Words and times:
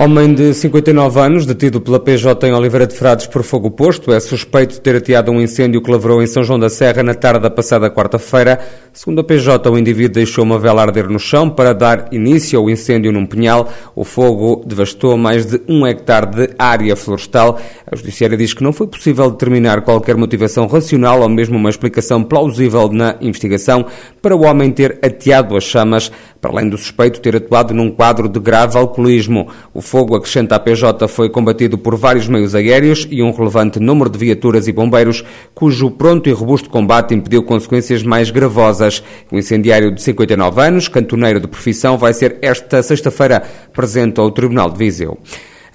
Homem 0.00 0.32
de 0.32 0.54
59 0.54 1.18
anos, 1.18 1.44
detido 1.44 1.80
pela 1.80 1.98
PJ 1.98 2.46
em 2.46 2.52
Oliveira 2.52 2.86
de 2.86 2.94
Frades 2.94 3.26
por 3.26 3.42
fogo 3.42 3.68
posto, 3.68 4.12
é 4.12 4.20
suspeito 4.20 4.74
de 4.74 4.80
ter 4.80 4.94
ateado 4.94 5.32
um 5.32 5.40
incêndio 5.40 5.82
que 5.82 5.90
lavrou 5.90 6.22
em 6.22 6.26
São 6.28 6.44
João 6.44 6.56
da 6.56 6.70
Serra 6.70 7.02
na 7.02 7.14
tarde 7.14 7.40
da 7.40 7.50
passada 7.50 7.90
quarta-feira. 7.90 8.60
Segundo 8.92 9.22
a 9.22 9.24
PJ, 9.24 9.68
o 9.68 9.76
indivíduo 9.76 10.14
deixou 10.14 10.44
uma 10.44 10.56
vela 10.56 10.82
arder 10.82 11.08
no 11.08 11.18
chão 11.18 11.50
para 11.50 11.72
dar 11.72 12.08
início 12.12 12.60
ao 12.60 12.70
incêndio 12.70 13.10
num 13.10 13.26
pinhal. 13.26 13.68
O 13.92 14.04
fogo 14.04 14.62
devastou 14.64 15.16
mais 15.16 15.46
de 15.46 15.60
um 15.68 15.84
hectare 15.84 16.26
de 16.26 16.50
área 16.56 16.94
florestal. 16.94 17.58
A 17.84 17.96
Judiciária 17.96 18.36
diz 18.36 18.54
que 18.54 18.62
não 18.62 18.72
foi 18.72 18.86
possível 18.86 19.28
determinar 19.28 19.82
qualquer 19.82 20.16
motivação 20.16 20.68
racional 20.68 21.22
ou 21.22 21.28
mesmo 21.28 21.56
uma 21.56 21.70
explicação 21.70 22.22
plausível 22.22 22.88
na 22.88 23.16
investigação 23.20 23.84
para 24.22 24.36
o 24.36 24.44
homem 24.44 24.70
ter 24.70 24.96
ateado 25.02 25.56
as 25.56 25.64
chamas, 25.64 26.12
para 26.40 26.52
além 26.52 26.68
do 26.68 26.78
suspeito 26.78 27.20
ter 27.20 27.34
atuado 27.34 27.74
num 27.74 27.90
quadro 27.90 28.28
de 28.28 28.38
grave 28.38 28.78
alcoolismo. 28.78 29.48
O 29.74 29.87
fogo, 29.88 30.14
acrescenta 30.14 30.54
a 30.54 30.58
PJ, 30.58 31.08
foi 31.08 31.30
combatido 31.30 31.78
por 31.78 31.96
vários 31.96 32.28
meios 32.28 32.54
aéreos 32.54 33.08
e 33.10 33.22
um 33.22 33.30
relevante 33.30 33.80
número 33.80 34.10
de 34.10 34.18
viaturas 34.18 34.68
e 34.68 34.72
bombeiros, 34.72 35.24
cujo 35.54 35.90
pronto 35.90 36.28
e 36.28 36.32
robusto 36.32 36.68
combate 36.68 37.14
impediu 37.14 37.42
consequências 37.42 38.02
mais 38.02 38.30
gravosas. 38.30 39.02
O 39.32 39.38
incendiário 39.38 39.90
de 39.94 40.02
59 40.02 40.60
anos, 40.60 40.88
cantoneiro 40.88 41.40
de 41.40 41.48
profissão, 41.48 41.96
vai 41.96 42.12
ser 42.12 42.38
esta 42.42 42.82
sexta-feira 42.82 43.42
presente 43.72 44.20
ao 44.20 44.30
Tribunal 44.30 44.70
de 44.70 44.78
Viseu. 44.78 45.18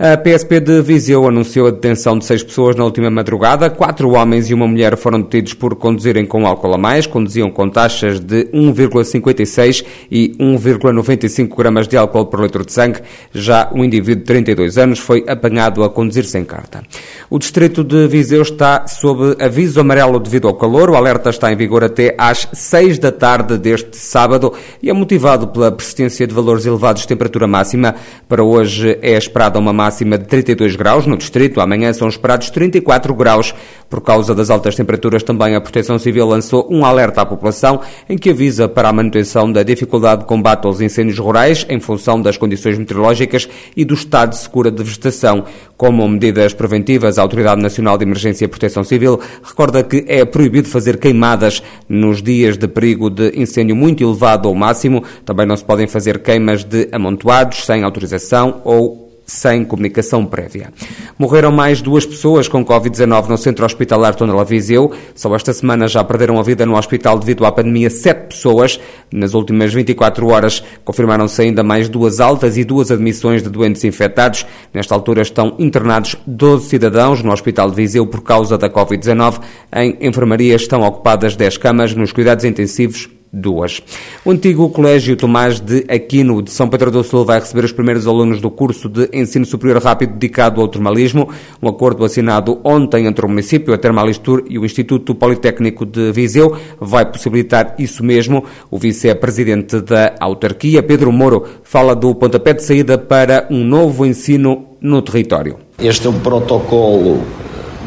A 0.05 0.17
PSP 0.17 0.59
de 0.59 0.81
Viseu 0.81 1.25
anunciou 1.25 1.65
a 1.65 1.71
detenção 1.71 2.19
de 2.19 2.25
seis 2.25 2.43
pessoas 2.43 2.75
na 2.75 2.83
última 2.83 3.09
madrugada. 3.09 3.69
Quatro 3.69 4.09
homens 4.09 4.49
e 4.49 4.53
uma 4.53 4.67
mulher 4.67 4.97
foram 4.97 5.21
detidos 5.21 5.53
por 5.53 5.77
conduzirem 5.77 6.25
com 6.25 6.45
álcool 6.45 6.73
a 6.73 6.77
mais. 6.77 7.07
Conduziam 7.07 7.49
com 7.49 7.69
taxas 7.69 8.19
de 8.19 8.49
1,56 8.53 9.85
e 10.11 10.35
1,95 10.37 11.55
gramas 11.55 11.87
de 11.87 11.95
álcool 11.95 12.25
por 12.25 12.41
litro 12.41 12.65
de 12.65 12.73
sangue. 12.73 12.99
Já 13.31 13.69
um 13.73 13.81
indivíduo 13.81 14.23
de 14.23 14.25
32 14.25 14.77
anos 14.77 14.99
foi 14.99 15.23
apanhado 15.25 15.81
a 15.85 15.89
conduzir 15.89 16.25
sem 16.25 16.43
carta. 16.43 16.83
O 17.29 17.39
distrito 17.39 17.81
de 17.81 18.05
Viseu 18.05 18.41
está 18.41 18.85
sob 18.85 19.41
aviso 19.41 19.79
amarelo 19.79 20.19
devido 20.19 20.49
ao 20.49 20.53
calor. 20.55 20.89
O 20.89 20.97
alerta 20.97 21.29
está 21.29 21.49
em 21.49 21.55
vigor 21.55 21.81
até 21.81 22.13
às 22.17 22.45
6 22.51 22.99
da 22.99 23.09
tarde 23.13 23.57
deste 23.57 23.95
sábado 23.95 24.51
e 24.81 24.89
é 24.89 24.93
motivado 24.93 25.47
pela 25.47 25.71
persistência 25.71 26.27
de 26.27 26.33
valores 26.33 26.65
elevados 26.65 27.03
de 27.03 27.07
temperatura 27.07 27.47
máxima. 27.47 27.95
Para 28.27 28.43
hoje 28.43 28.99
é 29.01 29.13
esperada 29.13 29.57
uma 29.57 29.71
máxima 29.71 29.92
de 30.01 30.25
32 30.25 30.75
graus 30.75 31.05
no 31.05 31.17
distrito. 31.17 31.61
Amanhã 31.61 31.93
são 31.93 32.07
esperados 32.07 32.49
34 32.49 33.13
graus. 33.13 33.53
Por 33.89 34.01
causa 34.01 34.33
das 34.33 34.49
altas 34.49 34.75
temperaturas, 34.75 35.21
também 35.21 35.55
a 35.55 35.61
Proteção 35.61 35.99
Civil 35.99 36.25
lançou 36.27 36.67
um 36.71 36.83
alerta 36.83 37.21
à 37.21 37.25
população 37.25 37.81
em 38.09 38.17
que 38.17 38.31
avisa 38.31 38.67
para 38.67 38.89
a 38.89 38.93
manutenção 38.93 39.51
da 39.51 39.61
dificuldade 39.61 40.21
de 40.21 40.27
combate 40.27 40.65
aos 40.65 40.81
incêndios 40.81 41.19
rurais 41.19 41.65
em 41.69 41.79
função 41.79 42.19
das 42.19 42.35
condições 42.35 42.77
meteorológicas 42.77 43.47
e 43.77 43.85
do 43.85 43.93
estado 43.93 44.31
de 44.31 44.37
segura 44.37 44.71
de 44.71 44.81
vegetação. 44.83 45.45
Como 45.77 46.07
medidas 46.07 46.53
preventivas, 46.53 47.19
a 47.19 47.21
Autoridade 47.21 47.61
Nacional 47.61 47.97
de 47.97 48.03
Emergência 48.03 48.45
e 48.45 48.47
Proteção 48.47 48.83
Civil 48.83 49.19
recorda 49.43 49.83
que 49.83 50.05
é 50.07 50.25
proibido 50.25 50.67
fazer 50.67 50.97
queimadas 50.97 51.61
nos 51.87 52.21
dias 52.21 52.57
de 52.57 52.67
perigo 52.67 53.09
de 53.09 53.39
incêndio 53.39 53.75
muito 53.75 54.03
elevado 54.03 54.47
ou 54.49 54.55
máximo. 54.55 55.03
Também 55.25 55.45
não 55.45 55.55
se 55.55 55.63
podem 55.63 55.87
fazer 55.87 56.19
queimas 56.19 56.63
de 56.63 56.87
amontoados 56.91 57.65
sem 57.65 57.83
autorização 57.83 58.61
ou 58.63 59.02
sem 59.25 59.63
comunicação 59.63 60.25
prévia. 60.25 60.71
Morreram 61.17 61.51
mais 61.51 61.81
duas 61.81 62.05
pessoas 62.05 62.47
com 62.47 62.65
Covid-19 62.65 63.27
no 63.29 63.37
centro 63.37 63.65
hospitalar 63.65 64.15
Tondela 64.15 64.43
Viseu. 64.43 64.91
Só 65.15 65.33
esta 65.35 65.53
semana 65.53 65.87
já 65.87 66.03
perderam 66.03 66.39
a 66.39 66.43
vida 66.43 66.65
no 66.65 66.77
hospital 66.77 67.17
devido 67.17 67.45
à 67.45 67.51
pandemia 67.51 67.89
sete 67.89 68.27
pessoas. 68.27 68.79
Nas 69.11 69.33
últimas 69.33 69.73
24 69.73 70.27
horas 70.27 70.63
confirmaram-se 70.83 71.41
ainda 71.41 71.63
mais 71.63 71.87
duas 71.89 72.19
altas 72.19 72.57
e 72.57 72.63
duas 72.63 72.91
admissões 72.91 73.41
de 73.41 73.49
doentes 73.49 73.83
infectados. 73.83 74.45
Nesta 74.73 74.93
altura 74.93 75.21
estão 75.21 75.55
internados 75.57 76.15
12 76.27 76.67
cidadãos 76.67 77.23
no 77.23 77.31
hospital 77.31 77.69
de 77.69 77.75
Viseu 77.75 78.05
por 78.05 78.21
causa 78.21 78.57
da 78.57 78.69
Covid-19. 78.69 79.39
Em 79.75 79.97
enfermaria 80.01 80.55
estão 80.55 80.81
ocupadas 80.81 81.35
10 81.35 81.57
camas, 81.57 81.93
nos 81.95 82.11
cuidados 82.11 82.45
intensivos 82.45 83.09
duas. 83.33 83.81
O 84.23 84.29
antigo 84.29 84.69
Colégio 84.69 85.17
Tomás 85.17 85.59
de 85.59 85.85
Aquino 85.89 86.39
de 86.41 86.51
São 86.51 86.69
Pedro 86.69 86.91
do 86.91 87.03
Sul 87.03 87.25
vai 87.25 87.39
receber 87.39 87.65
os 87.65 87.71
primeiros 87.71 88.05
alunos 88.05 88.39
do 88.39 88.51
curso 88.51 88.87
de 88.87 89.09
ensino 89.11 89.45
superior 89.45 89.81
rápido 89.81 90.13
dedicado 90.13 90.61
ao 90.61 90.67
termalismo. 90.67 91.29
Um 91.61 91.67
acordo 91.67 92.05
assinado 92.05 92.59
ontem 92.63 93.07
entre 93.07 93.25
o 93.25 93.29
município, 93.29 93.73
a 93.73 93.77
Termalistur 93.77 94.43
e 94.47 94.59
o 94.59 94.65
Instituto 94.65 95.15
Politécnico 95.15 95.83
de 95.83 96.11
Viseu 96.11 96.55
vai 96.79 97.05
possibilitar 97.05 97.73
isso 97.79 98.03
mesmo. 98.03 98.43
O 98.69 98.77
vice-presidente 98.77 99.81
da 99.81 100.13
autarquia, 100.19 100.83
Pedro 100.83 101.11
Moro, 101.11 101.43
fala 101.63 101.95
do 101.95 102.13
pontapé 102.13 102.53
de 102.53 102.63
saída 102.63 102.97
para 102.97 103.47
um 103.49 103.63
novo 103.63 104.05
ensino 104.05 104.67
no 104.79 105.01
território. 105.01 105.57
Este 105.79 106.05
é 106.05 106.09
um 106.09 106.19
protocolo 106.19 107.21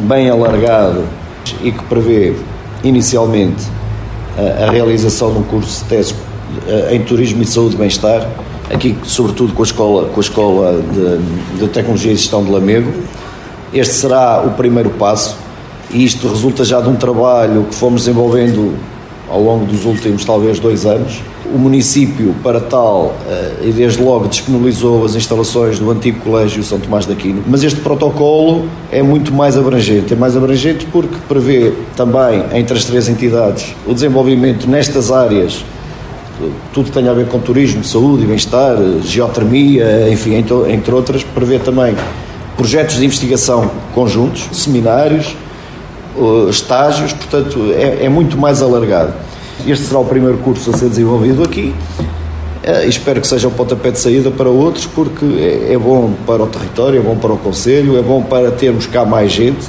bem 0.00 0.28
alargado 0.28 1.04
e 1.62 1.70
que 1.70 1.84
prevê 1.84 2.34
inicialmente 2.82 3.75
a 4.38 4.70
realização 4.70 5.32
de 5.32 5.38
um 5.38 5.42
curso 5.42 5.82
de 5.82 5.88
tese 5.88 6.14
eh, 6.66 6.94
em 6.94 7.02
Turismo 7.02 7.42
e 7.42 7.47
Saúde 7.47 7.74
e 7.74 7.78
Bem-Estar, 7.78 8.28
aqui 8.70 8.97
sobretudo 9.04 9.52
com 9.52 9.62
a 9.62 9.66
Escola, 9.66 10.08
com 10.08 10.20
a 10.20 10.22
escola 10.22 10.82
de, 10.92 11.58
de 11.58 11.69
Tecnologia 11.69 12.12
e 12.12 12.16
Gestão 12.16 12.44
de 12.44 12.50
Lamego. 12.50 12.92
Este 13.72 13.94
será 13.94 14.42
o 14.42 14.50
primeiro 14.50 14.91
passo 14.91 15.36
e 15.91 16.04
isto 16.04 16.28
resulta 16.28 16.64
já 16.64 16.80
de 16.80 16.88
um 16.88 16.97
trabalho 16.97 17.64
que 17.64 17.74
fomos 17.74 18.02
desenvolvendo 18.02 18.74
ao 19.28 19.41
longo 19.41 19.64
dos 19.66 19.84
últimos 19.84 20.24
talvez 20.24 20.60
dois 20.60 20.86
anos 20.86 21.20
o 21.54 21.58
município, 21.58 22.34
para 22.42 22.60
tal, 22.60 23.14
eh, 23.28 23.66
e 23.66 23.72
desde 23.72 24.02
logo 24.02 24.28
disponibilizou 24.28 25.04
as 25.04 25.14
instalações 25.14 25.78
do 25.78 25.90
antigo 25.90 26.20
Colégio 26.20 26.62
São 26.62 26.78
Tomás 26.78 27.06
de 27.06 27.12
Aquino, 27.12 27.42
mas 27.46 27.62
este 27.62 27.80
protocolo 27.80 28.66
é 28.90 29.02
muito 29.02 29.32
mais 29.32 29.56
abrangente. 29.56 30.12
É 30.12 30.16
mais 30.16 30.36
abrangente 30.36 30.86
porque 30.92 31.16
prevê 31.28 31.72
também, 31.96 32.44
entre 32.54 32.76
as 32.76 32.84
três 32.84 33.08
entidades, 33.08 33.74
o 33.86 33.94
desenvolvimento 33.94 34.68
nestas 34.68 35.10
áreas, 35.10 35.64
tudo 36.72 36.90
tem 36.90 37.08
a 37.08 37.12
ver 37.12 37.26
com 37.28 37.38
turismo, 37.38 37.82
saúde 37.82 38.24
e 38.24 38.26
bem-estar, 38.26 38.76
geotermia, 39.02 40.08
enfim, 40.10 40.34
entre 40.34 40.94
outras, 40.94 41.22
prevê 41.22 41.58
também 41.58 41.94
projetos 42.56 42.96
de 42.96 43.04
investigação 43.04 43.70
conjuntos, 43.94 44.48
seminários, 44.52 45.36
eh, 46.16 46.50
estágios, 46.50 47.12
portanto, 47.12 47.72
é, 47.74 48.04
é 48.04 48.08
muito 48.08 48.36
mais 48.36 48.62
alargado. 48.62 49.12
Este 49.66 49.87
será 49.87 49.99
o 49.99 50.04
primeiro 50.04 50.38
curso 50.38 50.71
a 50.71 50.77
ser 50.77 50.88
desenvolvido 50.88 51.43
aqui. 51.43 51.75
Uh, 52.65 52.88
espero 52.88 53.21
que 53.21 53.27
seja 53.27 53.49
o 53.49 53.50
pontapé 53.50 53.91
de 53.91 53.99
saída 53.99 54.31
para 54.31 54.49
outros, 54.49 54.87
porque 54.87 55.25
é, 55.25 55.72
é 55.72 55.78
bom 55.78 56.12
para 56.27 56.43
o 56.43 56.47
território, 56.47 57.00
é 57.00 57.03
bom 57.03 57.16
para 57.16 57.32
o 57.32 57.38
Conselho, 57.38 57.99
é 57.99 58.03
bom 58.03 58.22
para 58.22 58.50
termos 58.50 58.87
cá 58.87 59.04
mais 59.04 59.32
gente. 59.32 59.69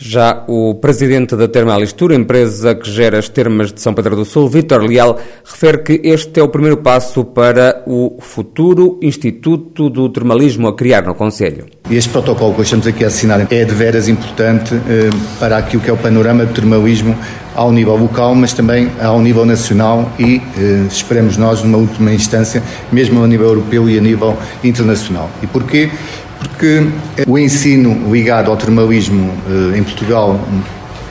Já 0.00 0.44
o 0.46 0.76
presidente 0.76 1.34
da 1.34 1.48
Termalistura, 1.48 2.14
empresa 2.14 2.72
que 2.72 2.88
gera 2.88 3.18
as 3.18 3.28
termas 3.28 3.72
de 3.72 3.80
São 3.80 3.92
Pedro 3.92 4.14
do 4.14 4.24
Sul, 4.24 4.48
Vítor 4.48 4.80
Leal, 4.80 5.18
refere 5.44 5.78
que 5.78 6.00
este 6.04 6.38
é 6.38 6.42
o 6.42 6.48
primeiro 6.48 6.76
passo 6.76 7.24
para 7.24 7.82
o 7.84 8.16
futuro 8.20 8.96
Instituto 9.02 9.90
do 9.90 10.08
Termalismo 10.08 10.68
a 10.68 10.76
criar 10.76 11.02
no 11.02 11.16
Conselho. 11.16 11.66
Este 11.90 12.10
protocolo 12.10 12.54
que 12.54 12.62
estamos 12.62 12.86
aqui 12.86 13.02
a 13.02 13.08
assinar 13.08 13.40
é 13.50 13.64
de 13.64 13.74
veras 13.74 14.08
importante 14.08 14.72
eh, 14.72 15.10
para 15.40 15.56
aquilo 15.56 15.82
que 15.82 15.90
é 15.90 15.92
o 15.92 15.96
panorama 15.96 16.46
do 16.46 16.54
termalismo 16.54 17.16
ao 17.56 17.72
nível 17.72 17.96
local, 17.96 18.36
mas 18.36 18.52
também 18.52 18.88
ao 19.02 19.20
nível 19.20 19.44
nacional 19.44 20.08
e 20.16 20.40
eh, 20.56 20.86
esperemos 20.88 21.36
nós, 21.36 21.64
numa 21.64 21.78
última 21.78 22.12
instância, 22.12 22.62
mesmo 22.92 23.24
a 23.24 23.26
nível 23.26 23.48
europeu 23.48 23.90
e 23.90 23.98
a 23.98 24.00
nível 24.00 24.38
internacional. 24.62 25.28
E 25.42 25.46
porquê? 25.48 25.90
Porque 26.38 26.86
o 27.26 27.38
ensino 27.38 28.10
ligado 28.12 28.50
ao 28.50 28.56
termalismo 28.56 29.32
eh, 29.48 29.78
em 29.78 29.82
Portugal 29.82 30.40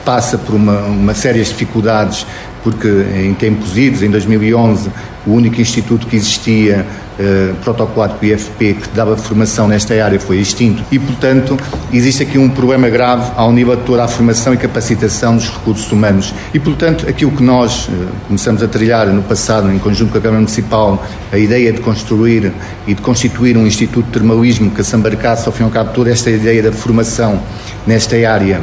passa 0.04 0.38
por 0.38 0.54
uma, 0.54 0.80
uma 0.84 1.14
série 1.14 1.42
de 1.42 1.48
dificuldades, 1.48 2.26
porque 2.62 2.88
em 3.14 3.34
tempos 3.34 3.76
idos, 3.76 4.02
em 4.02 4.10
2011, 4.10 4.90
o 5.26 5.32
único 5.32 5.60
instituto 5.60 6.06
que 6.06 6.16
existia 6.16 6.86
uh, 7.18 7.54
protocolado 7.56 8.14
o 8.20 8.24
IFP 8.24 8.74
que 8.74 8.88
dava 8.94 9.16
formação 9.16 9.68
nesta 9.68 9.94
área 10.02 10.18
foi 10.18 10.38
extinto 10.38 10.82
e, 10.90 10.98
portanto, 10.98 11.56
existe 11.92 12.22
aqui 12.22 12.38
um 12.38 12.48
problema 12.48 12.88
grave 12.88 13.32
ao 13.36 13.52
nível 13.52 13.76
de 13.76 13.82
toda 13.82 14.04
a 14.04 14.08
formação 14.08 14.54
e 14.54 14.56
capacitação 14.56 15.36
dos 15.36 15.48
recursos 15.48 15.90
humanos. 15.90 16.34
E, 16.52 16.58
portanto, 16.58 17.08
aquilo 17.08 17.30
que 17.32 17.42
nós 17.42 17.88
uh, 17.88 18.08
começamos 18.26 18.62
a 18.62 18.68
trilhar 18.68 19.06
no 19.08 19.22
passado, 19.22 19.70
em 19.70 19.78
conjunto 19.78 20.12
com 20.12 20.18
a 20.18 20.20
Câmara 20.20 20.40
Municipal, 20.40 21.04
a 21.32 21.38
ideia 21.38 21.72
de 21.72 21.80
construir 21.80 22.52
e 22.86 22.94
de 22.94 23.02
constituir 23.02 23.56
um 23.56 23.66
Instituto 23.66 24.06
de 24.06 24.12
Termalismo 24.12 24.70
que 24.70 24.80
assambarcasse, 24.80 25.46
ao 25.46 25.52
fim 25.52 25.62
e 25.62 25.64
ao 25.64 25.70
cabo, 25.70 25.92
toda 25.92 26.10
esta 26.10 26.30
ideia 26.30 26.62
da 26.62 26.72
formação 26.72 27.40
nesta 27.86 28.16
área, 28.16 28.60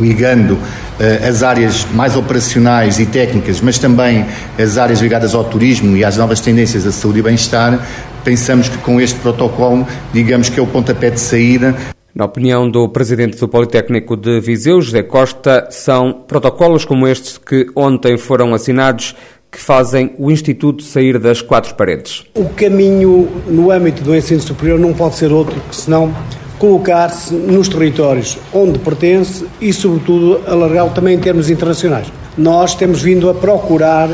ligando 0.00 0.54
eh, 0.54 0.83
as 1.26 1.42
áreas 1.42 1.86
mais 1.92 2.16
operacionais 2.16 2.98
e 3.00 3.06
técnicas, 3.06 3.60
mas 3.60 3.78
também 3.78 4.24
as 4.58 4.78
áreas 4.78 5.00
ligadas 5.00 5.34
ao 5.34 5.44
turismo 5.44 5.96
e 5.96 6.04
às 6.04 6.16
novas 6.16 6.40
tendências 6.40 6.84
da 6.84 6.92
saúde 6.92 7.18
e 7.18 7.22
bem-estar, 7.22 7.84
pensamos 8.22 8.68
que 8.68 8.78
com 8.78 9.00
este 9.00 9.18
protocolo, 9.20 9.86
digamos 10.12 10.48
que 10.48 10.58
é 10.58 10.62
o 10.62 10.66
pontapé 10.66 11.10
de 11.10 11.20
saída 11.20 11.74
Na 12.14 12.26
opinião 12.26 12.70
do 12.70 12.88
presidente 12.88 13.36
do 13.36 13.48
Politécnico 13.48 14.16
de 14.16 14.38
Viseu, 14.38 14.80
José 14.80 15.02
Costa, 15.02 15.66
são 15.70 16.12
protocolos 16.12 16.84
como 16.84 17.08
estes 17.08 17.38
que 17.38 17.66
ontem 17.74 18.16
foram 18.16 18.54
assinados 18.54 19.16
que 19.50 19.58
fazem 19.58 20.14
o 20.16 20.30
Instituto 20.30 20.84
sair 20.84 21.18
das 21.18 21.42
quatro 21.42 21.74
paredes. 21.74 22.24
O 22.36 22.48
caminho 22.50 23.28
no 23.48 23.68
âmbito 23.72 24.04
do 24.04 24.14
ensino 24.14 24.40
superior 24.40 24.78
não 24.78 24.92
pode 24.92 25.16
ser 25.16 25.32
outro 25.32 25.60
que 25.68 25.74
senão 25.74 26.14
colocar-se 26.64 27.34
nos 27.34 27.68
territórios 27.68 28.38
onde 28.50 28.78
pertence 28.78 29.44
e, 29.60 29.70
sobretudo, 29.70 30.40
alargá-lo 30.46 30.88
também 30.92 31.14
em 31.14 31.18
termos 31.18 31.50
internacionais. 31.50 32.06
Nós 32.38 32.74
temos 32.74 33.02
vindo 33.02 33.28
a 33.28 33.34
procurar 33.34 34.08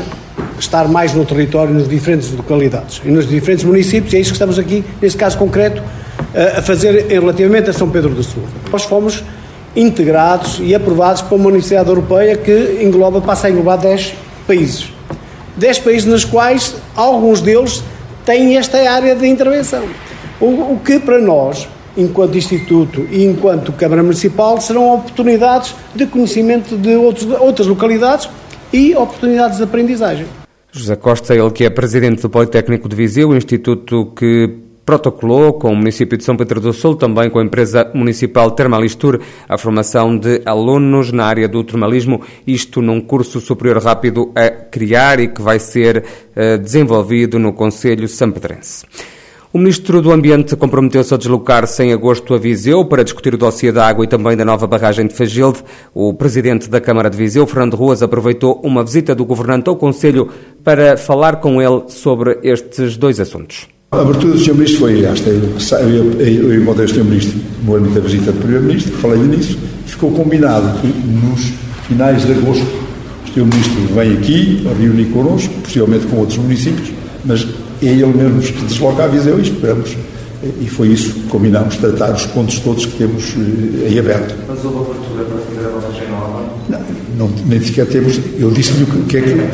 estar 0.59 0.85
mais 0.89 1.13
no 1.13 1.23
território, 1.23 1.73
nas 1.73 1.87
diferentes 1.87 2.29
localidades 2.29 3.01
e 3.05 3.09
nos 3.09 3.25
diferentes 3.25 3.63
municípios, 3.63 4.11
e 4.11 4.17
é 4.17 4.19
isso 4.19 4.31
que 4.31 4.35
estamos 4.35 4.59
aqui, 4.59 4.83
neste 5.01 5.17
caso 5.17 5.37
concreto, 5.37 5.81
a 6.57 6.61
fazer 6.61 7.07
relativamente 7.07 7.69
a 7.69 7.73
São 7.73 7.89
Pedro 7.89 8.09
do 8.09 8.21
Sul. 8.21 8.43
Nós 8.69 8.83
fomos 8.83 9.23
integrados 9.73 10.59
e 10.61 10.75
aprovados 10.75 11.21
por 11.21 11.35
uma 11.35 11.47
Universidade 11.47 11.87
Europeia 11.87 12.35
que 12.35 12.79
engloba, 12.83 13.21
passa 13.21 13.47
a 13.47 13.49
englobar 13.49 13.77
10 13.77 14.13
países. 14.45 14.91
10 15.55 15.79
países 15.79 16.05
nos 16.05 16.25
quais 16.25 16.75
alguns 16.97 17.39
deles 17.39 17.81
têm 18.25 18.57
esta 18.57 18.77
área 18.91 19.15
de 19.15 19.25
intervenção. 19.25 19.85
O, 20.41 20.73
o 20.73 20.81
que 20.83 20.99
para 20.99 21.17
nós, 21.17 21.65
enquanto 21.97 22.37
Instituto 22.37 23.07
e 23.11 23.23
enquanto 23.23 23.71
Câmara 23.71 24.03
Municipal, 24.03 24.59
serão 24.59 24.95
oportunidades 24.95 25.75
de 25.95 26.05
conhecimento 26.05 26.77
de 26.77 26.95
outros, 26.95 27.29
outras 27.39 27.67
localidades 27.67 28.29
e 28.71 28.95
oportunidades 28.95 29.57
de 29.57 29.63
aprendizagem. 29.63 30.25
José 30.71 30.95
Costa, 30.95 31.35
ele 31.35 31.51
que 31.51 31.65
é 31.65 31.69
presidente 31.69 32.21
do 32.21 32.29
Politécnico 32.29 32.87
de 32.87 32.95
Viseu, 32.95 33.35
instituto 33.35 34.13
que 34.15 34.49
protocolou 34.85 35.53
com 35.53 35.71
o 35.71 35.75
município 35.75 36.17
de 36.17 36.23
São 36.23 36.35
Pedro 36.35 36.59
do 36.59 36.73
Sul, 36.73 36.95
também 36.95 37.29
com 37.29 37.39
a 37.39 37.43
empresa 37.43 37.89
municipal 37.93 38.51
Termalistur, 38.51 39.19
a 39.47 39.57
formação 39.57 40.17
de 40.17 40.41
alunos 40.45 41.11
na 41.11 41.25
área 41.25 41.47
do 41.47 41.63
termalismo, 41.63 42.21
isto 42.47 42.81
num 42.81 42.99
curso 42.99 43.39
superior 43.39 43.81
rápido 43.83 44.31
a 44.35 44.49
criar 44.49 45.19
e 45.19 45.27
que 45.27 45.41
vai 45.41 45.59
ser 45.59 46.03
uh, 46.03 46.57
desenvolvido 46.57 47.37
no 47.37 47.53
Conselho 47.53 48.07
Sampedrense. 48.07 48.85
O 49.53 49.57
Ministro 49.57 50.01
do 50.01 50.13
Ambiente 50.13 50.55
comprometeu-se 50.55 51.13
a 51.13 51.17
deslocar-se 51.17 51.83
em 51.83 51.91
agosto 51.91 52.33
a 52.33 52.37
Viseu 52.37 52.85
para 52.85 53.03
discutir 53.03 53.33
o 53.33 53.37
dossiê 53.37 53.69
da 53.69 53.85
água 53.85 54.05
e 54.05 54.07
também 54.07 54.37
da 54.37 54.45
nova 54.45 54.65
barragem 54.65 55.05
de 55.05 55.13
Fagilde. 55.13 55.59
O 55.93 56.13
Presidente 56.13 56.69
da 56.69 56.79
Câmara 56.79 57.09
de 57.09 57.17
Viseu, 57.17 57.45
Fernando 57.45 57.75
Ruas, 57.75 58.01
aproveitou 58.01 58.61
uma 58.63 58.81
visita 58.81 59.13
do 59.13 59.25
Governante 59.25 59.67
ao 59.67 59.75
Conselho 59.75 60.29
para 60.63 60.95
falar 60.95 61.41
com 61.41 61.61
ele 61.61 61.83
sobre 61.89 62.39
estes 62.43 62.95
dois 62.95 63.19
assuntos. 63.19 63.67
A 63.91 63.99
abertura 63.99 64.35
do 64.35 64.39
Sr. 64.39 64.53
Ministro 64.53 64.79
foi 64.79 65.03
esta. 65.03 65.29
Eu, 65.29 66.21
eu, 66.21 66.61
encontrei 66.61 66.85
o 66.85 66.89
Sr. 66.89 67.03
Ministro 67.03 67.37
no 67.65 67.75
âmbito 67.75 67.95
da 67.95 67.99
visita 67.99 68.31
do 68.31 68.39
Primeiro-Ministro, 68.39 68.93
falei 68.99 69.19
nisso, 69.19 69.59
ficou 69.85 70.11
combinado 70.11 70.79
que 70.79 70.87
nos 70.87 71.51
finais 71.89 72.25
de 72.25 72.31
agosto 72.31 72.65
o 72.65 73.33
Sr. 73.33 73.43
Ministro 73.43 73.81
vem 73.95 74.13
aqui 74.13 74.65
a 74.65 74.73
reunir 74.81 75.07
connosco, 75.07 75.53
possivelmente 75.55 76.07
com 76.07 76.15
outros 76.19 76.37
municípios, 76.37 76.89
mas 77.25 77.45
é 77.81 77.89
ele 77.89 78.05
mesmo 78.05 78.41
que 78.41 78.65
desloca 78.65 79.03
a 79.03 79.07
Viseu 79.07 79.39
e 79.39 79.41
esperamos, 79.41 79.95
e 80.59 80.67
foi 80.67 80.87
isso 80.87 81.13
que 81.13 81.27
combinámos, 81.27 81.77
tratar 81.77 82.13
os 82.13 82.25
pontos 82.27 82.59
todos 82.59 82.85
que 82.85 82.97
temos 82.97 83.35
eh, 83.35 83.87
aí 83.87 83.99
aberto. 83.99 84.35
Mas 84.47 84.63
houve 84.65 84.91
abertura 84.91 85.23
para 85.25 85.37
fazer 85.39 85.67
a 85.67 85.69
barragem 85.69 86.09
nova? 86.09 86.43
Não, 86.69 87.27
não, 87.27 87.35
nem 87.45 87.61
sequer 87.61 87.85
temos, 87.85 88.19
eu 88.39 88.49
disse-lhe 88.49 88.83
o 88.83 89.05
que 89.05 89.17
é 89.17 89.21
que, 89.21 89.49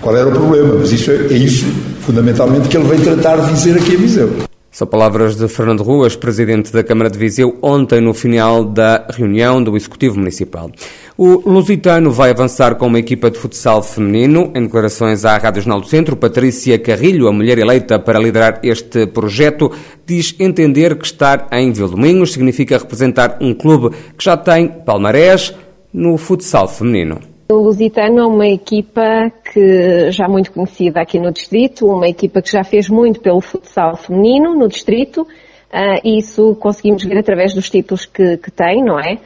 qual 0.00 0.16
era 0.16 0.28
o 0.28 0.32
problema, 0.32 0.74
mas 0.80 0.92
isso 0.92 1.10
é, 1.10 1.14
é 1.30 1.36
isso 1.36 1.64
fundamentalmente, 2.00 2.68
que 2.68 2.76
ele 2.76 2.88
vem 2.88 3.00
tratar 3.00 3.36
de 3.36 3.54
dizer 3.54 3.76
aqui 3.76 3.94
a 3.94 3.98
Viseu. 3.98 4.51
São 4.72 4.86
palavras 4.86 5.36
de 5.36 5.46
Fernando 5.48 5.82
Ruas, 5.82 6.16
presidente 6.16 6.72
da 6.72 6.82
Câmara 6.82 7.10
de 7.10 7.18
Viseu, 7.18 7.58
ontem 7.60 8.00
no 8.00 8.14
final 8.14 8.64
da 8.64 9.06
reunião 9.10 9.62
do 9.62 9.76
Executivo 9.76 10.18
Municipal. 10.18 10.70
O 11.14 11.46
Lusitano 11.46 12.10
vai 12.10 12.30
avançar 12.30 12.76
com 12.76 12.86
uma 12.86 12.98
equipa 12.98 13.30
de 13.30 13.38
futsal 13.38 13.82
feminino. 13.82 14.50
Em 14.54 14.62
declarações 14.62 15.26
à 15.26 15.36
Rádio 15.36 15.60
Jornal 15.60 15.82
do 15.82 15.88
Centro, 15.88 16.16
Patrícia 16.16 16.78
Carrilho, 16.78 17.28
a 17.28 17.32
mulher 17.32 17.58
eleita 17.58 17.98
para 17.98 18.18
liderar 18.18 18.60
este 18.62 19.06
projeto, 19.06 19.70
diz 20.06 20.34
entender 20.40 20.96
que 20.96 21.04
estar 21.04 21.48
em 21.52 21.70
Vildomingos 21.70 22.32
significa 22.32 22.78
representar 22.78 23.36
um 23.42 23.52
clube 23.52 23.94
que 24.16 24.24
já 24.24 24.38
tem 24.38 24.68
palmarés 24.68 25.54
no 25.92 26.16
futsal 26.16 26.66
feminino. 26.66 27.31
O 27.52 27.56
Lusitano 27.56 28.18
é 28.18 28.26
uma 28.26 28.46
equipa 28.48 29.30
que 29.52 30.10
já 30.10 30.26
muito 30.26 30.50
conhecida 30.52 31.02
aqui 31.02 31.18
no 31.20 31.30
distrito, 31.30 31.86
uma 31.86 32.08
equipa 32.08 32.40
que 32.40 32.50
já 32.50 32.64
fez 32.64 32.88
muito 32.88 33.20
pelo 33.20 33.42
futsal 33.42 33.94
feminino 33.94 34.54
no 34.54 34.66
distrito, 34.68 35.20
uh, 35.20 36.00
e 36.02 36.18
isso 36.18 36.54
conseguimos 36.54 37.04
ver 37.04 37.18
através 37.18 37.52
dos 37.52 37.68
títulos 37.68 38.06
que, 38.06 38.38
que 38.38 38.50
tem, 38.50 38.82
não 38.82 38.98
é? 38.98 39.18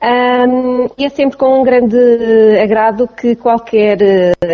Um, 0.00 0.90
e 0.96 1.04
é 1.04 1.08
sempre 1.08 1.36
com 1.36 1.60
um 1.60 1.64
grande 1.64 1.96
agrado 2.62 3.08
que 3.08 3.34
qualquer 3.34 3.98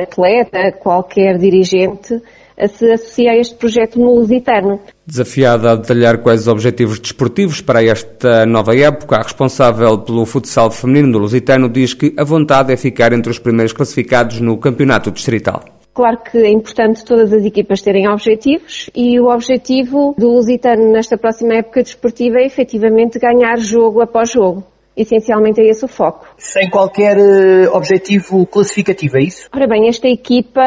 atleta, 0.03 0.73
qualquer 0.73 1.37
dirigente 1.37 2.23
se 2.67 2.91
associa 2.91 3.33
a 3.33 3.37
este 3.37 3.55
projeto 3.55 3.99
no 4.01 4.15
Lusitano. 4.15 4.81
Desafiada 5.07 5.73
a 5.73 5.77
detalhar 5.77 6.19
quais 6.19 6.43
os 6.43 6.49
objetivos 6.49 6.99
desportivos 6.99 7.61
para 7.61 7.85
esta 7.85 8.45
nova 8.45 8.77
época, 8.77 9.17
a 9.17 9.23
responsável 9.23 9.99
pelo 9.99 10.27
futsal 10.27 10.71
feminino 10.71 11.13
do 11.13 11.19
Lusitano 11.19 11.69
diz 11.69 11.95
que 11.95 12.15
a 12.17 12.25
vontade 12.25 12.73
é 12.73 12.77
ficar 12.77 13.13
entre 13.13 13.31
os 13.31 13.39
primeiros 13.39 13.73
classificados 13.73 14.41
no 14.41 14.57
campeonato 14.59 15.11
distrital. 15.11 15.65
Claro 15.99 16.19
que 16.19 16.39
é 16.39 16.51
importante 16.51 17.05
todas 17.05 17.33
as 17.33 17.45
equipas 17.45 17.83
terem 17.83 18.09
objetivos 18.09 18.89
e 18.95 19.19
o 19.19 19.27
objetivo 19.27 20.15
do 20.17 20.29
Lusitano 20.29 20.93
nesta 20.93 21.19
próxima 21.19 21.57
época 21.57 21.83
desportiva 21.83 22.39
é 22.39 22.47
efetivamente 22.47 23.19
ganhar 23.19 23.59
jogo 23.59 24.01
após 24.01 24.31
jogo. 24.31 24.65
Essencialmente 24.97 25.61
é 25.61 25.69
esse 25.69 25.85
o 25.85 25.89
foco. 25.89 26.27
Sem 26.37 26.71
qualquer 26.71 27.17
uh, 27.17 27.75
objetivo 27.75 28.47
classificativo, 28.47 29.17
é 29.17 29.23
isso? 29.23 29.49
Ora 29.53 29.67
bem, 29.67 29.89
esta 29.89 30.09
equipa 30.09 30.63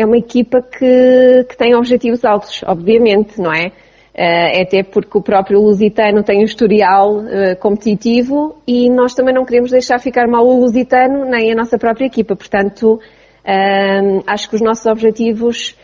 é 0.00 0.04
uma 0.06 0.16
equipa 0.16 0.62
que, 0.62 1.44
que 1.48 1.56
tem 1.56 1.74
objetivos 1.74 2.24
altos, 2.24 2.62
obviamente, 2.66 3.40
não 3.40 3.52
é? 3.52 3.72
Uh, 4.12 4.62
até 4.62 4.82
porque 4.82 5.16
o 5.16 5.22
próprio 5.22 5.60
Lusitano 5.60 6.22
tem 6.22 6.40
um 6.40 6.44
historial 6.44 7.18
uh, 7.18 7.56
competitivo 7.60 8.60
e 8.66 8.90
nós 8.90 9.14
também 9.14 9.32
não 9.32 9.44
queremos 9.44 9.70
deixar 9.70 9.98
ficar 10.00 10.26
mal 10.26 10.44
o 10.44 10.60
Lusitano 10.60 11.24
nem 11.24 11.52
a 11.52 11.54
nossa 11.54 11.78
própria 11.78 12.06
equipa. 12.06 12.34
Portanto, 12.34 12.94
uh, 12.94 14.22
acho 14.26 14.48
que 14.48 14.56
os 14.56 14.60
nossos 14.60 14.86
objetivos 14.86 15.76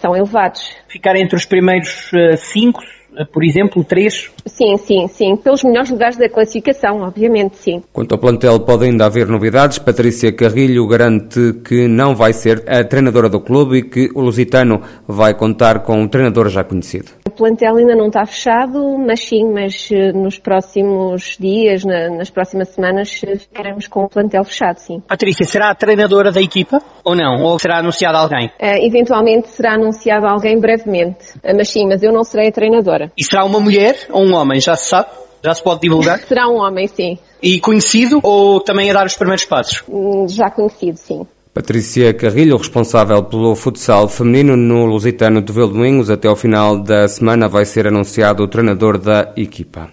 são 0.00 0.16
elevados. 0.16 0.74
Ficar 0.88 1.16
entre 1.16 1.36
os 1.36 1.44
primeiros 1.44 2.10
cinco 2.38 2.80
por 3.24 3.44
exemplo, 3.44 3.84
três? 3.84 4.30
Sim, 4.44 4.76
sim, 4.76 5.08
sim. 5.08 5.36
Pelos 5.36 5.62
melhores 5.62 5.90
lugares 5.90 6.16
da 6.16 6.28
classificação, 6.28 7.02
obviamente, 7.02 7.56
sim. 7.56 7.82
Quanto 7.92 8.12
ao 8.12 8.18
plantel, 8.18 8.60
pode 8.60 8.84
ainda 8.84 9.06
haver 9.06 9.26
novidades. 9.28 9.78
Patrícia 9.78 10.32
Carrilho 10.32 10.86
garante 10.86 11.54
que 11.64 11.88
não 11.88 12.14
vai 12.14 12.32
ser 12.32 12.64
a 12.68 12.84
treinadora 12.84 13.28
do 13.28 13.40
clube 13.40 13.78
e 13.78 13.82
que 13.82 14.10
o 14.14 14.20
Lusitano 14.20 14.82
vai 15.06 15.34
contar 15.34 15.80
com 15.80 16.00
um 16.00 16.08
treinador 16.08 16.48
já 16.48 16.64
conhecido. 16.64 17.12
O 17.26 17.30
plantel 17.30 17.76
ainda 17.76 17.94
não 17.94 18.06
está 18.06 18.24
fechado, 18.24 18.98
mas 18.98 19.20
sim, 19.20 19.50
mas 19.52 19.88
eh, 19.90 20.12
nos 20.12 20.38
próximos 20.38 21.36
dias, 21.38 21.84
nas 21.84 22.30
próximas 22.30 22.68
semanas, 22.68 23.20
eh, 23.26 23.36
ficaremos 23.36 23.86
com 23.86 24.04
o 24.04 24.08
plantel 24.08 24.44
fechado, 24.44 24.78
sim. 24.78 25.00
Patrícia, 25.06 25.44
será 25.44 25.70
a 25.70 25.74
treinadora 25.74 26.32
da 26.32 26.40
equipa 26.40 26.80
ou 27.04 27.14
não? 27.14 27.42
Ou 27.42 27.58
será 27.58 27.78
anunciado 27.78 28.16
alguém? 28.16 28.46
Uh, 28.46 28.86
eventualmente 28.86 29.48
será 29.48 29.74
anunciado 29.74 30.26
alguém 30.26 30.58
brevemente, 30.58 31.36
uh, 31.38 31.54
mas 31.56 31.68
sim, 31.68 31.86
mas 31.86 32.02
eu 32.02 32.12
não 32.12 32.24
serei 32.24 32.48
a 32.48 32.52
treinadora. 32.52 33.05
E 33.16 33.24
será 33.24 33.44
uma 33.44 33.60
mulher 33.60 34.06
ou 34.10 34.24
um 34.24 34.34
homem? 34.34 34.60
Já 34.60 34.76
se 34.76 34.88
sabe? 34.88 35.08
Já 35.44 35.54
se 35.54 35.62
pode 35.62 35.80
divulgar? 35.80 36.18
será 36.20 36.48
um 36.48 36.56
homem, 36.56 36.88
sim. 36.88 37.18
E 37.42 37.60
conhecido 37.60 38.20
ou 38.22 38.60
também 38.60 38.90
a 38.90 38.94
dar 38.94 39.06
os 39.06 39.16
primeiros 39.16 39.44
passos? 39.44 39.82
Hum, 39.88 40.26
já 40.28 40.50
conhecido, 40.50 40.98
sim. 40.98 41.26
Patrícia 41.54 42.12
Carrilho, 42.12 42.56
responsável 42.56 43.22
pelo 43.24 43.54
futsal 43.56 44.08
feminino 44.08 44.56
no 44.56 44.84
Lusitano 44.84 45.40
de 45.40 45.52
Vildomingos, 45.52 46.10
até 46.10 46.28
ao 46.28 46.36
final 46.36 46.78
da 46.78 47.08
semana 47.08 47.48
vai 47.48 47.64
ser 47.64 47.86
anunciado 47.86 48.42
o 48.42 48.48
treinador 48.48 48.98
da 48.98 49.32
equipa. 49.36 49.88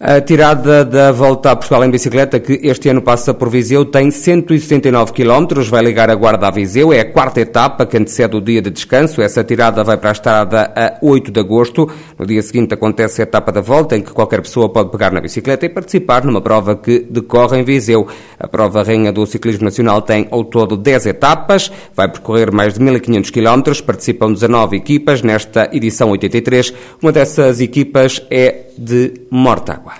A 0.00 0.20
tirada 0.20 0.84
da 0.84 1.12
Volta 1.12 1.52
a 1.52 1.56
Portugal 1.56 1.84
em 1.84 1.90
bicicleta, 1.90 2.40
que 2.40 2.58
este 2.64 2.88
ano 2.88 3.00
passa 3.00 3.32
por 3.32 3.48
Viseu, 3.48 3.84
tem 3.84 4.10
169 4.10 5.12
km, 5.12 5.62
vai 5.70 5.84
ligar 5.84 6.10
a 6.10 6.16
Guarda 6.16 6.48
a 6.48 6.50
Viseu, 6.50 6.92
é 6.92 6.98
a 6.98 7.04
quarta 7.12 7.40
etapa 7.40 7.86
que 7.86 7.96
antecede 7.96 8.36
o 8.36 8.40
dia 8.40 8.60
de 8.60 8.70
descanso. 8.70 9.22
Essa 9.22 9.44
tirada 9.44 9.84
vai 9.84 9.96
para 9.96 10.08
a 10.08 10.12
estrada 10.12 10.72
a 10.74 10.98
8 11.00 11.30
de 11.30 11.38
agosto. 11.38 11.88
No 12.18 12.26
dia 12.26 12.42
seguinte 12.42 12.74
acontece 12.74 13.22
a 13.22 13.22
etapa 13.22 13.52
da 13.52 13.60
volta, 13.60 13.96
em 13.96 14.02
que 14.02 14.12
qualquer 14.12 14.42
pessoa 14.42 14.68
pode 14.68 14.90
pegar 14.90 15.12
na 15.12 15.20
bicicleta 15.20 15.64
e 15.64 15.68
participar 15.68 16.24
numa 16.24 16.40
prova 16.40 16.74
que 16.74 16.98
decorre 16.98 17.60
em 17.60 17.62
Viseu. 17.62 18.08
A 18.36 18.48
prova 18.48 18.82
rainha 18.82 19.12
do 19.12 19.24
ciclismo 19.24 19.64
nacional 19.64 20.02
tem 20.02 20.26
ao 20.32 20.42
todo 20.42 20.76
10 20.76 21.06
etapas, 21.06 21.70
vai 21.94 22.08
percorrer 22.08 22.52
mais 22.52 22.74
de 22.74 22.80
1500 22.80 23.30
km, 23.30 23.80
participam 23.86 24.32
19 24.32 24.76
equipas 24.76 25.22
nesta 25.22 25.70
edição 25.72 26.10
83. 26.10 26.74
Uma 27.00 27.12
dessas 27.12 27.60
equipas 27.60 28.20
é 28.28 28.64
de 28.76 29.14
Mortágua. 29.30 29.93